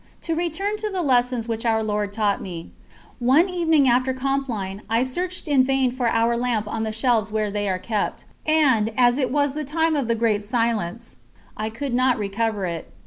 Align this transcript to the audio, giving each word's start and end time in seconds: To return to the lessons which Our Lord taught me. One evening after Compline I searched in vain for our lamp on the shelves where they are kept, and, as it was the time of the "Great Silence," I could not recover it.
To 0.21 0.33
return 0.33 0.77
to 0.77 0.89
the 0.89 1.03
lessons 1.03 1.47
which 1.47 1.63
Our 1.63 1.83
Lord 1.83 2.11
taught 2.11 2.41
me. 2.41 2.71
One 3.19 3.47
evening 3.47 3.87
after 3.87 4.15
Compline 4.15 4.81
I 4.89 5.03
searched 5.03 5.47
in 5.47 5.63
vain 5.63 5.91
for 5.91 6.07
our 6.09 6.35
lamp 6.35 6.67
on 6.67 6.81
the 6.81 6.91
shelves 6.91 7.31
where 7.31 7.51
they 7.51 7.69
are 7.69 7.77
kept, 7.77 8.25
and, 8.43 8.91
as 8.97 9.19
it 9.19 9.29
was 9.29 9.53
the 9.53 9.63
time 9.63 9.95
of 9.95 10.07
the 10.07 10.15
"Great 10.15 10.43
Silence," 10.43 11.17
I 11.55 11.69
could 11.69 11.93
not 11.93 12.17
recover 12.17 12.65
it. 12.65 12.91